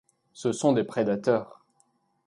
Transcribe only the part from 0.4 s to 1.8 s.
sont des prédateurs.